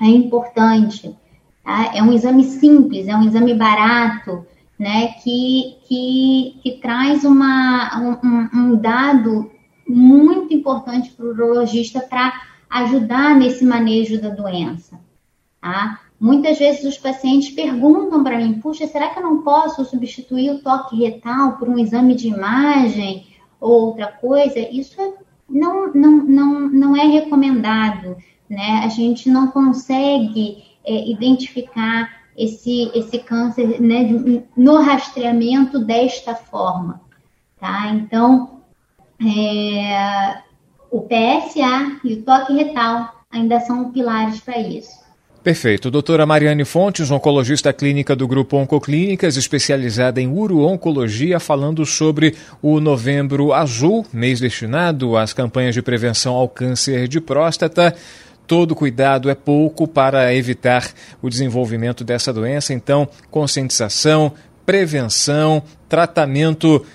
é 0.00 0.06
importante. 0.06 1.16
Tá? 1.64 1.94
É 1.94 2.02
um 2.02 2.12
exame 2.12 2.44
simples, 2.44 3.08
é 3.08 3.16
um 3.16 3.24
exame 3.24 3.54
barato, 3.54 4.46
né? 4.78 5.08
Que, 5.22 5.76
que, 5.86 6.60
que 6.62 6.78
traz 6.80 7.24
uma, 7.24 8.18
um, 8.22 8.58
um 8.58 8.76
dado 8.76 9.50
muito 9.86 10.54
importante 10.54 11.10
para 11.10 11.26
o 11.26 11.30
urologista 11.30 12.00
para 12.00 12.32
ajudar 12.70 13.36
nesse 13.36 13.64
manejo 13.64 14.20
da 14.20 14.30
doença. 14.30 14.98
Tá? 15.60 16.00
Muitas 16.22 16.56
vezes 16.56 16.84
os 16.84 16.96
pacientes 16.96 17.50
perguntam 17.50 18.22
para 18.22 18.38
mim: 18.38 18.60
puxa, 18.60 18.86
será 18.86 19.10
que 19.10 19.18
eu 19.18 19.24
não 19.24 19.42
posso 19.42 19.84
substituir 19.84 20.52
o 20.52 20.62
toque 20.62 20.94
retal 20.94 21.56
por 21.56 21.68
um 21.68 21.76
exame 21.76 22.14
de 22.14 22.28
imagem 22.28 23.26
ou 23.60 23.86
outra 23.86 24.06
coisa? 24.06 24.60
Isso 24.60 25.02
é, 25.02 25.14
não, 25.50 25.92
não, 25.92 26.12
não, 26.24 26.60
não 26.68 26.96
é 26.96 27.06
recomendado. 27.06 28.16
Né? 28.48 28.82
A 28.84 28.88
gente 28.88 29.28
não 29.28 29.48
consegue 29.48 30.62
é, 30.84 31.10
identificar 31.10 32.08
esse, 32.38 32.92
esse 32.94 33.18
câncer 33.18 33.80
né, 33.80 34.08
no 34.56 34.80
rastreamento 34.80 35.80
desta 35.80 36.36
forma. 36.36 37.00
Tá? 37.58 37.88
Então, 37.88 38.60
é, 39.20 40.40
o 40.88 41.00
PSA 41.00 41.98
e 42.04 42.14
o 42.14 42.22
toque 42.22 42.52
retal 42.52 43.24
ainda 43.28 43.58
são 43.58 43.90
pilares 43.90 44.38
para 44.38 44.60
isso. 44.60 45.01
Perfeito. 45.42 45.90
Doutora 45.90 46.24
Mariane 46.24 46.64
Fontes, 46.64 47.10
oncologista 47.10 47.72
clínica 47.72 48.14
do 48.14 48.28
Grupo 48.28 48.56
Oncoclínicas, 48.56 49.36
especializada 49.36 50.20
em 50.20 50.28
uro-oncologia, 50.28 51.40
falando 51.40 51.84
sobre 51.84 52.36
o 52.62 52.78
Novembro 52.78 53.52
Azul, 53.52 54.06
mês 54.12 54.38
destinado 54.38 55.16
às 55.16 55.32
campanhas 55.32 55.74
de 55.74 55.82
prevenção 55.82 56.34
ao 56.34 56.48
câncer 56.48 57.08
de 57.08 57.20
próstata. 57.20 57.92
Todo 58.46 58.76
cuidado 58.76 59.28
é 59.28 59.34
pouco 59.34 59.88
para 59.88 60.32
evitar 60.32 60.88
o 61.20 61.28
desenvolvimento 61.28 62.04
dessa 62.04 62.32
doença, 62.32 62.72
então, 62.72 63.08
conscientização, 63.28 64.32
prevenção, 64.64 65.60
tratamento 65.88 66.86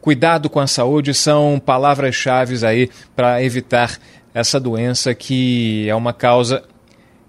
cuidado 0.00 0.48
com 0.48 0.58
a 0.58 0.66
saúde 0.66 1.12
são 1.12 1.60
palavras-chave 1.62 2.64
aí 2.64 2.88
para 3.14 3.42
evitar 3.44 3.98
essa 4.32 4.58
doença 4.58 5.14
que 5.14 5.86
é 5.86 5.94
uma 5.94 6.14
causa 6.14 6.62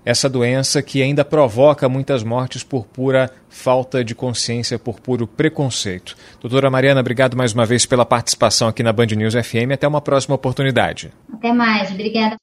essa 0.05 0.27
doença 0.27 0.81
que 0.81 1.01
ainda 1.01 1.23
provoca 1.23 1.87
muitas 1.87 2.23
mortes 2.23 2.63
por 2.63 2.85
pura 2.85 3.31
falta 3.49 4.03
de 4.03 4.15
consciência, 4.15 4.79
por 4.79 4.99
puro 4.99 5.27
preconceito. 5.27 6.15
Doutora 6.39 6.69
Mariana, 6.69 7.01
obrigado 7.01 7.37
mais 7.37 7.53
uma 7.53 7.65
vez 7.65 7.85
pela 7.85 8.05
participação 8.05 8.67
aqui 8.67 8.81
na 8.81 8.91
Band 8.91 9.07
News 9.07 9.33
FM. 9.33 9.71
Até 9.73 9.87
uma 9.87 10.01
próxima 10.01 10.35
oportunidade. 10.35 11.11
Até 11.33 11.53
mais, 11.53 11.91
obrigada. 11.91 12.35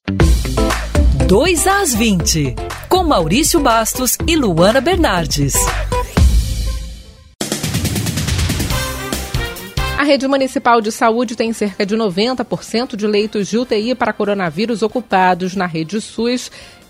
2 1.27 1.67
às 1.67 1.93
20, 1.93 2.55
com 2.87 3.03
Maurício 3.03 3.59
Bastos 3.59 4.17
e 4.27 4.35
Luana 4.35 4.81
Bernardes. 4.81 5.53
A 9.99 10.03
rede 10.03 10.27
municipal 10.29 10.79
de 10.79 10.93
saúde 10.93 11.35
tem 11.35 11.51
cerca 11.51 11.85
de 11.85 11.95
90% 11.95 12.95
de 12.95 13.05
leitos 13.05 13.49
de 13.49 13.57
UTI 13.57 13.93
para 13.93 14.13
coronavírus 14.13 14.81
ocupados 14.81 15.57
na 15.57 15.65
rede 15.65 15.99
SUS 15.99 16.49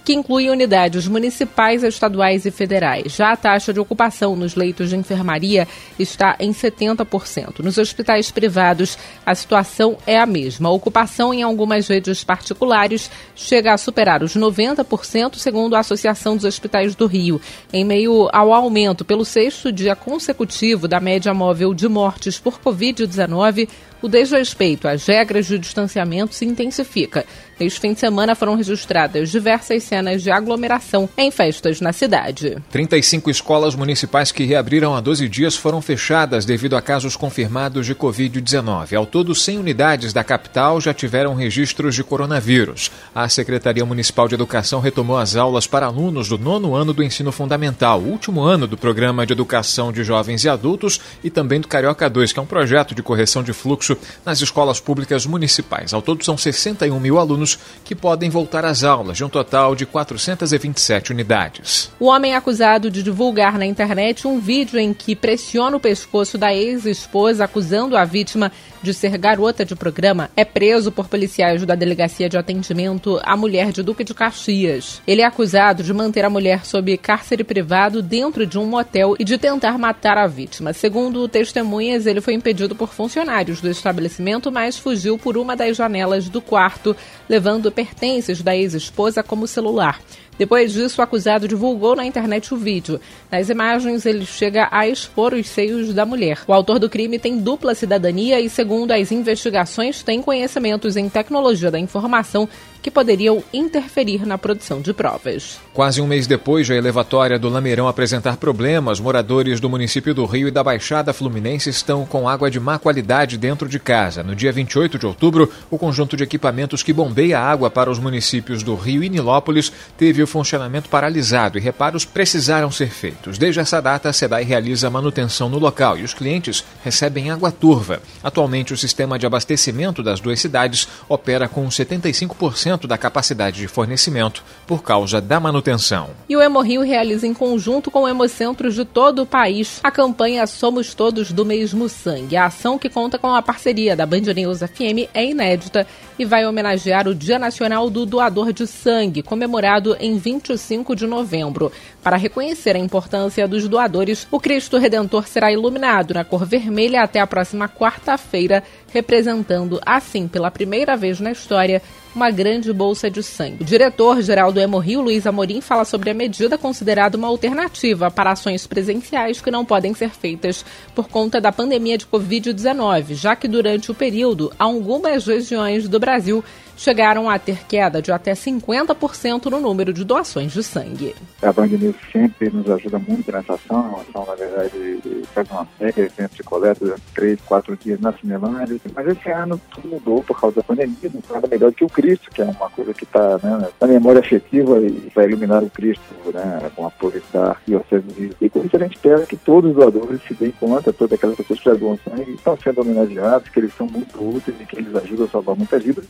que 0.09 0.13
inclui 0.15 0.49
unidades 0.49 1.07
municipais, 1.07 1.83
estaduais 1.83 2.43
e 2.43 2.49
federais. 2.49 3.13
Já 3.13 3.31
a 3.31 3.37
taxa 3.37 3.71
de 3.71 3.79
ocupação 3.79 4.35
nos 4.35 4.55
leitos 4.55 4.89
de 4.89 4.95
enfermaria 4.95 5.67
está 5.99 6.35
em 6.39 6.51
70%. 6.51 7.59
Nos 7.59 7.77
hospitais 7.77 8.31
privados, 8.31 8.97
a 9.23 9.35
situação 9.35 9.99
é 10.07 10.17
a 10.17 10.25
mesma. 10.25 10.67
A 10.67 10.71
ocupação 10.71 11.31
em 11.31 11.43
algumas 11.43 11.87
redes 11.87 12.23
particulares 12.23 13.11
chega 13.35 13.71
a 13.71 13.77
superar 13.77 14.23
os 14.23 14.35
90%, 14.35 15.35
segundo 15.35 15.75
a 15.75 15.79
Associação 15.81 16.35
dos 16.35 16.45
Hospitais 16.45 16.95
do 16.95 17.05
Rio, 17.05 17.39
em 17.71 17.85
meio 17.85 18.29
ao 18.33 18.51
aumento 18.51 19.05
pelo 19.05 19.23
sexto 19.23 19.71
dia 19.71 19.95
consecutivo 19.95 20.87
da 20.87 20.99
média 20.99 21.35
móvel 21.35 21.71
de 21.71 21.87
mortes 21.87 22.39
por 22.39 22.59
Covid-19 22.59 23.69
o 24.01 24.07
desrespeito 24.07 24.87
às 24.87 25.05
regras 25.05 25.45
de 25.45 25.57
distanciamento 25.57 26.33
se 26.33 26.45
intensifica. 26.45 27.25
Neste 27.59 27.81
fim 27.81 27.93
de 27.93 27.99
semana 27.99 28.35
foram 28.35 28.55
registradas 28.55 29.29
diversas 29.29 29.83
cenas 29.83 30.23
de 30.23 30.31
aglomeração 30.31 31.09
em 31.17 31.29
festas 31.29 31.81
na 31.81 31.91
cidade. 31.91 32.57
35 32.71 33.29
escolas 33.29 33.75
municipais 33.75 34.31
que 34.31 34.45
reabriram 34.45 34.95
há 34.95 35.01
12 35.01 35.27
dias 35.27 35.57
foram 35.57 35.81
fechadas 35.81 36.45
devido 36.45 36.77
a 36.77 36.81
casos 36.81 37.17
confirmados 37.17 37.85
de 37.85 37.93
Covid-19. 37.93 38.95
Ao 38.95 39.05
todo, 39.05 39.35
100 39.35 39.59
unidades 39.59 40.13
da 40.13 40.23
capital 40.23 40.79
já 40.79 40.93
tiveram 40.93 41.35
registros 41.35 41.95
de 41.95 42.03
coronavírus. 42.03 42.89
A 43.13 43.27
Secretaria 43.27 43.85
Municipal 43.85 44.29
de 44.29 44.35
Educação 44.35 44.79
retomou 44.79 45.17
as 45.17 45.35
aulas 45.35 45.67
para 45.67 45.87
alunos 45.87 46.29
do 46.29 46.37
nono 46.37 46.75
ano 46.75 46.93
do 46.93 47.03
ensino 47.03 47.31
fundamental, 47.31 47.99
último 47.99 48.41
ano 48.41 48.67
do 48.67 48.77
Programa 48.77 49.25
de 49.25 49.33
Educação 49.33 49.91
de 49.91 50.01
Jovens 50.01 50.45
e 50.45 50.49
Adultos 50.49 51.01
e 51.21 51.29
também 51.29 51.59
do 51.59 51.67
Carioca 51.67 52.09
2, 52.09 52.31
que 52.31 52.39
é 52.39 52.41
um 52.41 52.45
projeto 52.45 52.95
de 52.95 53.03
correção 53.03 53.43
de 53.43 53.51
fluxo 53.51 53.88
nas 54.25 54.41
escolas 54.41 54.79
públicas 54.79 55.25
municipais. 55.25 55.93
Ao 55.93 56.01
todo, 56.01 56.23
são 56.23 56.37
61 56.37 56.99
mil 56.99 57.19
alunos 57.19 57.57
que 57.83 57.95
podem 57.95 58.29
voltar 58.29 58.65
às 58.65 58.83
aulas, 58.83 59.17
de 59.17 59.23
um 59.23 59.29
total 59.29 59.75
de 59.75 59.85
427 59.85 61.11
unidades. 61.11 61.91
O 61.99 62.05
homem 62.05 62.35
acusado 62.35 62.89
de 62.89 63.03
divulgar 63.03 63.57
na 63.57 63.65
internet 63.65 64.27
um 64.27 64.39
vídeo 64.39 64.79
em 64.79 64.93
que 64.93 65.15
pressiona 65.15 65.77
o 65.77 65.79
pescoço 65.79 66.37
da 66.37 66.53
ex-esposa, 66.53 67.45
acusando 67.45 67.97
a 67.97 68.05
vítima 68.05 68.51
de 68.81 68.93
ser 68.93 69.17
garota 69.17 69.65
de 69.65 69.75
programa, 69.75 70.29
é 70.35 70.45
preso 70.45 70.91
por 70.91 71.07
policiais 71.07 71.65
da 71.65 71.75
Delegacia 71.75 72.29
de 72.29 72.37
Atendimento 72.37 73.19
à 73.23 73.35
Mulher 73.35 73.71
de 73.71 73.83
Duque 73.83 74.03
de 74.03 74.13
Caxias. 74.13 75.01
Ele 75.05 75.21
é 75.21 75.25
acusado 75.25 75.83
de 75.83 75.93
manter 75.93 76.23
a 76.23 76.29
mulher 76.29 76.65
sob 76.65 76.97
cárcere 76.97 77.43
privado 77.43 78.01
dentro 78.01 78.45
de 78.45 78.57
um 78.57 78.65
motel 78.65 79.15
e 79.19 79.23
de 79.23 79.37
tentar 79.37 79.77
matar 79.77 80.17
a 80.17 80.27
vítima. 80.27 80.73
Segundo 80.73 81.27
testemunhas, 81.27 82.05
ele 82.05 82.21
foi 82.21 82.33
impedido 82.33 82.75
por 82.75 82.89
funcionários 82.93 83.61
do 83.61 83.69
estabelecimento, 83.79 84.51
mas 84.51 84.77
fugiu 84.77 85.17
por 85.17 85.37
uma 85.37 85.55
das 85.55 85.75
janelas 85.75 86.29
do 86.29 86.41
quarto, 86.41 86.95
levando 87.27 87.71
pertences 87.71 88.41
da 88.41 88.55
ex-esposa 88.55 89.23
como 89.23 89.47
celular. 89.47 89.99
Depois 90.39 90.71
disso, 90.71 91.01
o 91.01 91.03
acusado 91.03 91.49
divulgou 91.49 91.97
na 91.97 92.05
internet 92.05 92.53
o 92.53 92.57
vídeo. 92.57 92.97
Nas 93.29 93.49
imagens, 93.49 94.05
ele 94.05 94.25
chega 94.25 94.69
a 94.71 94.87
expor 94.87 95.33
os 95.33 95.49
seios 95.49 95.93
da 95.93 96.05
mulher. 96.05 96.39
O 96.47 96.53
autor 96.53 96.79
do 96.79 96.89
crime 96.89 97.19
tem 97.19 97.37
dupla 97.39 97.75
cidadania 97.75 98.39
e, 98.39 98.49
segundo 98.49 98.93
as 98.93 99.11
investigações, 99.11 100.01
tem 100.01 100.21
conhecimentos 100.21 100.95
em 100.95 101.09
tecnologia 101.09 101.69
da 101.69 101.77
informação 101.77 102.47
que 102.81 102.89
poderiam 102.89 103.43
interferir 103.53 104.25
na 104.25 104.37
produção 104.37 104.81
de 104.81 104.93
provas. 104.93 105.59
Quase 105.73 106.01
um 106.01 106.07
mês 106.07 106.25
depois 106.25 106.67
da 106.67 106.75
elevatória 106.75 107.37
do 107.37 107.49
Lameirão 107.49 107.89
apresentar 107.89 108.37
problemas, 108.37 109.01
moradores 109.01 109.59
do 109.59 109.69
município 109.69 110.13
do 110.13 110.25
Rio 110.25 110.47
e 110.47 110.51
da 110.51 110.63
Baixada 110.63 111.11
Fluminense 111.11 111.69
estão 111.69 112.05
com 112.05 112.29
água 112.29 112.49
de 112.49 112.59
má 112.59 112.79
qualidade 112.79 113.37
dentro 113.37 113.67
de 113.67 113.79
casa. 113.79 114.23
No 114.23 114.35
dia 114.35 114.51
28 114.51 114.97
de 114.97 115.05
outubro, 115.05 115.51
o 115.69 115.77
conjunto 115.77 116.15
de 116.15 116.23
equipamentos 116.23 116.81
que 116.81 116.93
bombeia 116.93 117.39
água 117.39 117.69
para 117.69 117.91
os 117.91 117.99
municípios 117.99 118.63
do 118.63 118.75
Rio 118.75 119.03
e 119.03 119.09
Nilópolis 119.09 119.71
teve 119.97 120.23
o 120.23 120.27
funcionamento 120.29 120.87
paralisado 120.87 121.57
e 121.57 121.61
reparos 121.61 122.05
precisaram 122.05 122.71
ser 122.71 122.89
feitos. 122.89 123.37
Desde 123.37 123.59
essa 123.59 123.81
data, 123.81 124.07
a 124.07 124.13
SEDAI 124.13 124.43
realiza 124.43 124.89
manutenção 124.89 125.49
no 125.49 125.59
local 125.59 125.97
e 125.97 126.03
os 126.03 126.13
clientes 126.13 126.63
recebem 126.83 127.31
água 127.31 127.51
turva. 127.51 128.01
Atualmente, 128.23 128.73
o 128.73 128.77
sistema 128.77 129.19
de 129.19 129.25
abastecimento 129.25 130.01
das 130.01 130.19
duas 130.19 130.39
cidades 130.39 130.87
opera 131.09 131.49
com 131.49 131.67
75% 131.67 132.87
da 132.87 132.97
capacidade 132.97 133.57
de 133.57 133.67
fornecimento 133.67 134.43
por 134.65 134.83
causa 134.83 135.19
da 135.19 135.39
manutenção. 135.39 136.11
E 136.29 136.37
o 136.37 136.41
Hemorrio 136.41 136.81
realiza 136.81 137.27
em 137.27 137.33
conjunto 137.33 137.91
com 137.91 138.07
hemocentros 138.07 138.75
de 138.75 138.85
todo 138.85 139.23
o 139.23 139.25
país 139.25 139.79
a 139.83 139.91
campanha 139.91 140.45
Somos 140.45 140.93
Todos 140.93 141.31
do 141.31 141.45
Mesmo 141.45 141.89
Sangue. 141.89 142.37
A 142.37 142.45
ação 142.45 142.77
que 142.77 142.89
conta 142.89 143.17
com 143.17 143.33
a 143.33 143.41
parceria 143.41 143.95
da 143.95 144.05
Band 144.05 144.33
News 144.35 144.59
FM 144.59 145.09
é 145.13 145.25
inédita 145.25 145.87
e 146.19 146.25
vai 146.25 146.45
homenagear 146.45 147.07
o 147.07 147.15
Dia 147.15 147.39
Nacional 147.39 147.89
do 147.89 148.05
Doador 148.05 148.51
de 148.51 148.67
Sangue, 148.67 149.23
comemorado 149.23 149.95
em 150.01 150.17
25 150.17 150.93
de 150.93 151.07
novembro. 151.07 151.71
Para 152.03 152.17
reconhecer 152.17 152.75
a 152.75 152.79
importância 152.79 153.47
dos 153.47 153.69
doadores, 153.69 154.27
o 154.29 154.37
Cristo 154.37 154.77
Redentor 154.77 155.25
será 155.29 155.49
iluminado 155.49 156.13
na 156.13 156.25
cor 156.25 156.45
vermelha 156.45 157.01
até 157.03 157.21
a 157.21 157.27
próxima 157.27 157.69
quarta-feira, 157.69 158.61
representando, 158.91 159.79
assim, 159.85 160.27
pela 160.27 160.51
primeira 160.51 160.97
vez 160.97 161.21
na 161.21 161.31
história, 161.31 161.81
uma 162.15 162.31
grande 162.31 162.71
bolsa 162.73 163.09
de 163.09 163.21
sangue. 163.21 163.61
O 163.61 163.65
diretor-geral 163.65 164.51
do 164.51 164.59
Hemorrio, 164.59 165.01
Luiz 165.01 165.27
Amorim, 165.27 165.61
fala 165.61 165.85
sobre 165.85 166.09
a 166.09 166.13
medida 166.13 166.57
considerada 166.57 167.17
uma 167.17 167.27
alternativa 167.27 168.09
para 168.09 168.31
ações 168.31 168.65
presenciais 168.65 169.41
que 169.41 169.51
não 169.51 169.63
podem 169.63 169.93
ser 169.93 170.09
feitas 170.09 170.65
por 170.95 171.07
conta 171.07 171.39
da 171.39 171.51
pandemia 171.51 171.97
de 171.97 172.05
Covid-19, 172.05 173.13
já 173.13 173.35
que 173.35 173.47
durante 173.47 173.91
o 173.91 173.95
período, 173.95 174.51
algumas 174.57 175.25
regiões 175.25 175.87
do 175.87 175.99
Brasil 175.99 176.43
chegaram 176.79 177.29
a 177.29 177.37
ter 177.37 177.65
queda 177.67 178.01
de 178.01 178.09
até 178.09 178.31
50% 178.31 179.47
no 179.47 179.59
número 179.59 179.91
de 179.91 180.05
doações 180.05 180.53
de 180.53 180.63
sangue. 180.63 181.13
A 181.41 181.51
Band 181.51 181.67
News 181.67 181.95
sempre 182.11 182.49
nos 182.49 182.69
ajuda 182.69 182.97
muito 182.97 183.29
nessa 183.31 183.53
ação, 183.53 183.81
uma 183.81 184.01
ação, 184.01 184.25
na 184.25 184.35
verdade, 184.35 185.01
faz 185.33 185.51
uma 185.51 185.67
série 185.77 186.01
eventos 186.01 186.37
de 186.37 186.43
coleta 186.43 186.95
três, 187.13 187.39
quatro 187.41 187.75
dias 187.75 187.99
na 187.99 188.13
Cinelândia, 188.13 188.79
mas 188.95 189.07
esse 189.07 189.29
ano 189.29 189.59
tudo 189.71 189.89
mudou 189.89 190.23
por 190.23 190.39
causa 190.39 190.55
da 190.55 190.63
pandemia, 190.63 191.11
não 191.13 191.21
nada 191.29 191.47
melhor 191.49 191.73
que 191.73 191.83
o 191.83 191.89
Cristo, 191.89 192.31
que 192.31 192.41
é 192.41 192.45
uma 192.45 192.69
coisa 192.69 192.93
que 192.93 193.03
está 193.03 193.37
né, 193.43 193.67
na 193.79 193.87
memória 193.87 194.21
afetiva 194.21 194.79
e 194.79 195.11
vai 195.13 195.25
iluminar 195.25 195.61
o 195.61 195.69
Cristo 195.69 196.01
né, 196.33 196.71
com 196.75 196.87
apoio 196.87 197.21
Diocese 197.67 198.05
do 198.05 198.13
Rio. 198.13 198.35
E 198.39 198.49
com 198.49 198.63
isso 198.63 198.77
a 198.77 198.79
gente 198.79 198.95
espera 198.95 199.25
que 199.25 199.35
todos 199.35 199.71
os 199.71 199.75
doadores 199.75 200.21
se 200.25 200.33
deem 200.33 200.51
conta, 200.51 200.93
todas 200.93 201.17
aquelas 201.17 201.35
pessoas 201.35 201.59
que 201.59 201.65
já 201.65 201.75
doam 201.75 201.99
sangue 202.07 202.31
estão 202.31 202.57
sendo 202.57 202.81
homenageados, 202.81 203.49
que 203.49 203.59
eles 203.59 203.73
são 203.73 203.85
muito 203.85 204.17
úteis 204.17 204.55
e 204.61 204.65
que 204.65 204.77
eles 204.77 204.95
ajudam 204.95 205.25
a 205.25 205.29
salvar 205.29 205.55
muitas 205.57 205.83
vidas. 205.83 206.05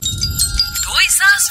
2 1.19 1.27
às 1.35 1.43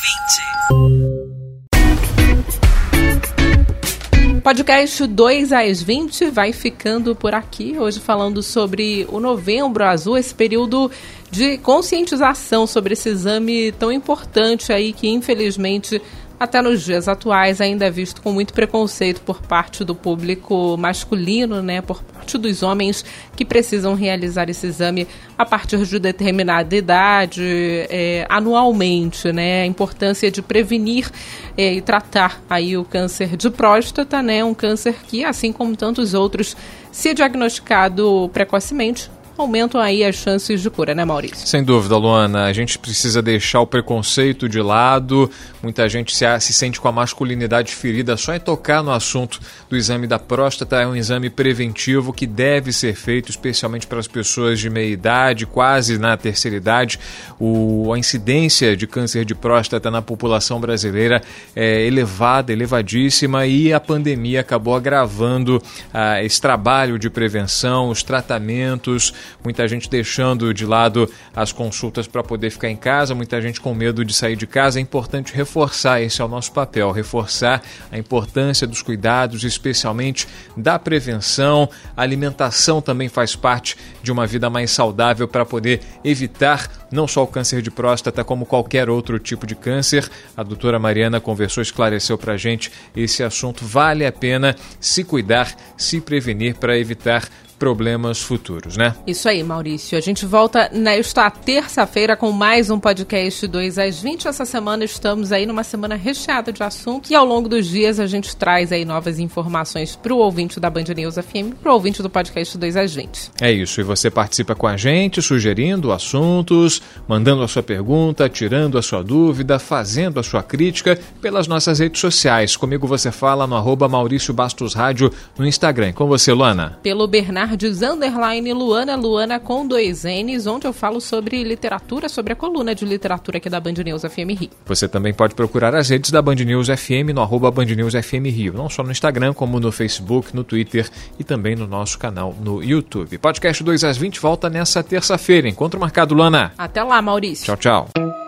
20. 4.32 4.40
Podcast 4.42 5.06
2 5.06 5.52
às 5.52 5.82
20 5.82 6.30
vai 6.30 6.54
ficando 6.54 7.14
por 7.14 7.34
aqui, 7.34 7.76
hoje 7.78 8.00
falando 8.00 8.42
sobre 8.42 9.06
o 9.10 9.20
Novembro 9.20 9.84
Azul, 9.84 10.16
esse 10.16 10.34
período 10.34 10.90
de 11.30 11.58
conscientização 11.58 12.66
sobre 12.66 12.94
esse 12.94 13.10
exame 13.10 13.70
tão 13.72 13.92
importante 13.92 14.72
aí 14.72 14.94
que 14.94 15.06
infelizmente 15.06 16.00
até 16.38 16.62
nos 16.62 16.84
dias 16.84 17.08
atuais 17.08 17.60
ainda 17.60 17.86
é 17.86 17.90
visto 17.90 18.22
com 18.22 18.32
muito 18.32 18.52
preconceito 18.52 19.20
por 19.22 19.42
parte 19.42 19.84
do 19.84 19.94
público 19.94 20.76
masculino, 20.76 21.60
né, 21.60 21.80
por 21.80 22.02
parte 22.02 22.38
dos 22.38 22.62
homens 22.62 23.04
que 23.34 23.44
precisam 23.44 23.94
realizar 23.94 24.48
esse 24.48 24.66
exame 24.66 25.08
a 25.36 25.44
partir 25.44 25.84
de 25.84 25.98
determinada 25.98 26.76
idade, 26.76 27.42
é, 27.42 28.26
anualmente, 28.28 29.32
né, 29.32 29.62
a 29.62 29.66
importância 29.66 30.30
de 30.30 30.40
prevenir 30.40 31.10
é, 31.56 31.74
e 31.74 31.80
tratar 31.80 32.40
aí 32.48 32.76
o 32.76 32.84
câncer 32.84 33.36
de 33.36 33.50
próstata, 33.50 34.22
né, 34.22 34.44
um 34.44 34.54
câncer 34.54 34.94
que, 35.06 35.24
assim 35.24 35.52
como 35.52 35.76
tantos 35.76 36.14
outros, 36.14 36.56
se 36.92 37.14
diagnosticado 37.14 38.30
precocemente, 38.32 39.10
aumentam 39.38 39.80
aí 39.80 40.04
as 40.04 40.16
chances 40.16 40.60
de 40.60 40.68
cura, 40.68 40.94
né, 40.94 41.04
Maurício? 41.04 41.46
Sem 41.46 41.62
dúvida, 41.62 41.96
Luana. 41.96 42.44
A 42.44 42.52
gente 42.52 42.78
precisa 42.78 43.22
deixar 43.22 43.60
o 43.60 43.66
preconceito 43.66 44.48
de 44.48 44.60
lado. 44.60 45.30
Muita 45.62 45.88
gente 45.88 46.14
se, 46.14 46.24
se 46.40 46.52
sente 46.52 46.80
com 46.80 46.88
a 46.88 46.92
masculinidade 46.92 47.72
ferida 47.72 48.16
só 48.16 48.34
em 48.34 48.40
tocar 48.40 48.82
no 48.82 48.90
assunto 48.90 49.40
do 49.70 49.76
exame 49.76 50.06
da 50.06 50.18
próstata. 50.18 50.82
É 50.82 50.86
um 50.86 50.96
exame 50.96 51.30
preventivo 51.30 52.12
que 52.12 52.26
deve 52.26 52.72
ser 52.72 52.94
feito, 52.94 53.30
especialmente 53.30 53.86
para 53.86 54.00
as 54.00 54.08
pessoas 54.08 54.58
de 54.58 54.68
meia 54.68 54.90
idade, 54.90 55.46
quase 55.46 55.98
na 55.98 56.16
terceira 56.16 56.56
idade. 56.56 56.98
O, 57.38 57.92
a 57.92 57.98
incidência 57.98 58.76
de 58.76 58.86
câncer 58.86 59.24
de 59.24 59.34
próstata 59.34 59.90
na 59.90 60.02
população 60.02 60.60
brasileira 60.60 61.22
é 61.54 61.86
elevada, 61.86 62.52
elevadíssima, 62.52 63.46
e 63.46 63.72
a 63.72 63.78
pandemia 63.78 64.40
acabou 64.40 64.74
agravando 64.74 65.62
ah, 65.94 66.22
esse 66.22 66.40
trabalho 66.40 66.98
de 66.98 67.08
prevenção, 67.08 67.88
os 67.88 68.02
tratamentos 68.02 69.12
muita 69.42 69.66
gente 69.68 69.88
deixando 69.88 70.52
de 70.52 70.66
lado 70.66 71.10
as 71.34 71.52
consultas 71.52 72.06
para 72.06 72.22
poder 72.22 72.50
ficar 72.50 72.68
em 72.68 72.76
casa, 72.76 73.14
muita 73.14 73.40
gente 73.40 73.60
com 73.60 73.74
medo 73.74 74.04
de 74.04 74.14
sair 74.14 74.36
de 74.36 74.46
casa. 74.46 74.78
É 74.78 74.82
importante 74.82 75.34
reforçar, 75.34 76.00
esse 76.02 76.20
é 76.20 76.24
o 76.24 76.28
nosso 76.28 76.52
papel, 76.52 76.90
reforçar 76.90 77.62
a 77.90 77.98
importância 77.98 78.66
dos 78.66 78.82
cuidados, 78.82 79.44
especialmente 79.44 80.26
da 80.56 80.78
prevenção. 80.78 81.68
A 81.96 82.02
alimentação 82.02 82.80
também 82.80 83.08
faz 83.08 83.36
parte 83.36 83.76
de 84.02 84.12
uma 84.12 84.26
vida 84.26 84.48
mais 84.50 84.70
saudável 84.70 85.28
para 85.28 85.44
poder 85.44 85.80
evitar 86.04 86.70
não 86.90 87.06
só 87.06 87.22
o 87.22 87.26
câncer 87.26 87.62
de 87.62 87.70
próstata, 87.70 88.24
como 88.24 88.46
qualquer 88.46 88.88
outro 88.88 89.18
tipo 89.18 89.46
de 89.46 89.54
câncer. 89.54 90.08
A 90.36 90.42
doutora 90.42 90.78
Mariana 90.78 91.20
conversou, 91.20 91.62
esclareceu 91.62 92.16
para 92.16 92.34
a 92.34 92.36
gente 92.36 92.72
esse 92.96 93.22
assunto. 93.22 93.64
Vale 93.64 94.06
a 94.06 94.12
pena 94.12 94.56
se 94.80 95.04
cuidar, 95.04 95.54
se 95.76 96.00
prevenir 96.00 96.54
para 96.54 96.78
evitar 96.78 97.28
problemas 97.58 98.22
futuros, 98.22 98.76
né? 98.76 98.94
Isso 99.06 99.28
aí, 99.28 99.42
Maurício. 99.42 99.98
A 99.98 100.00
gente 100.00 100.24
volta 100.24 100.70
nesta 100.72 101.28
terça-feira 101.30 102.16
com 102.16 102.30
mais 102.30 102.70
um 102.70 102.78
podcast 102.78 103.46
2 103.46 103.78
às 103.78 104.00
20. 104.00 104.28
Essa 104.28 104.44
semana 104.44 104.84
estamos 104.84 105.32
aí 105.32 105.44
numa 105.44 105.64
semana 105.64 105.96
recheada 105.96 106.52
de 106.52 106.62
assuntos 106.62 107.10
e 107.10 107.14
ao 107.14 107.24
longo 107.24 107.48
dos 107.48 107.66
dias 107.66 107.98
a 107.98 108.06
gente 108.06 108.36
traz 108.36 108.70
aí 108.70 108.84
novas 108.84 109.18
informações 109.18 109.96
para 109.96 110.14
o 110.14 110.18
ouvinte 110.18 110.60
da 110.60 110.70
Band 110.70 110.84
News 110.96 111.16
FM, 111.16 111.54
para 111.60 111.70
o 111.72 111.74
ouvinte 111.74 112.00
do 112.00 112.08
podcast 112.08 112.56
2 112.56 112.76
às 112.76 112.94
20. 112.94 113.32
É 113.40 113.50
isso. 113.50 113.80
E 113.80 113.84
você 113.84 114.10
participa 114.10 114.54
com 114.54 114.66
a 114.66 114.76
gente, 114.76 115.20
sugerindo 115.20 115.92
assuntos, 115.92 116.80
mandando 117.08 117.42
a 117.42 117.48
sua 117.48 117.62
pergunta, 117.62 118.28
tirando 118.28 118.78
a 118.78 118.82
sua 118.82 119.02
dúvida, 119.02 119.58
fazendo 119.58 120.20
a 120.20 120.22
sua 120.22 120.42
crítica 120.42 120.98
pelas 121.20 121.48
nossas 121.48 121.80
redes 121.80 122.00
sociais. 122.00 122.56
Comigo 122.56 122.86
você 122.86 123.10
fala 123.10 123.46
no 123.46 123.56
arroba 123.56 123.88
Maurício 123.88 124.32
Bastos 124.32 124.74
Rádio 124.74 125.12
no 125.36 125.46
Instagram. 125.46 125.92
Com 125.92 126.06
você, 126.06 126.32
Luana. 126.32 126.78
Pelo 126.82 127.06
Bernardo 127.08 127.47
Bernardes, 127.48 127.82
underline 127.82 128.52
Luana, 128.52 128.94
Luana 128.94 129.40
com 129.40 129.66
dois 129.66 130.04
N's, 130.04 130.46
onde 130.46 130.66
eu 130.66 130.72
falo 130.72 131.00
sobre 131.00 131.42
literatura, 131.42 132.08
sobre 132.08 132.34
a 132.34 132.36
coluna 132.36 132.74
de 132.74 132.84
literatura 132.84 133.38
aqui 133.38 133.48
da 133.48 133.58
Band 133.58 133.72
News 133.84 134.02
FM 134.02 134.38
Rio. 134.38 134.50
Você 134.66 134.86
também 134.86 135.14
pode 135.14 135.34
procurar 135.34 135.74
as 135.74 135.88
redes 135.88 136.10
da 136.10 136.20
Band 136.20 136.34
News 136.34 136.68
FM 136.68 137.14
no 137.14 137.22
arroba 137.22 137.50
Band 137.50 137.64
News 137.64 137.94
FM 137.94 138.26
Rio, 138.26 138.52
não 138.52 138.68
só 138.68 138.82
no 138.82 138.90
Instagram, 138.90 139.32
como 139.32 139.58
no 139.58 139.72
Facebook, 139.72 140.36
no 140.36 140.44
Twitter 140.44 140.88
e 141.18 141.24
também 141.24 141.56
no 141.56 141.66
nosso 141.66 141.98
canal 141.98 142.34
no 142.38 142.62
YouTube. 142.62 143.16
Podcast 143.16 143.64
2 143.64 143.84
às 143.84 143.96
20 143.96 144.20
volta 144.20 144.50
nessa 144.50 144.82
terça-feira. 144.82 145.48
Encontro 145.48 145.80
marcado, 145.80 146.14
Luana. 146.14 146.52
Até 146.58 146.82
lá, 146.82 147.00
Maurício. 147.00 147.46
Tchau, 147.46 147.56
tchau. 147.56 148.27